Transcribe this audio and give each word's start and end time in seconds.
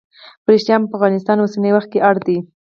په 0.43 0.49
ریښتیا 0.53 0.75
هم 0.77 0.83
افغانستان 0.95 1.37
اوسنی 1.39 1.71
وخت 1.73 1.89
کې 1.91 1.99
اړ 2.09 2.15
دی. 2.27 2.37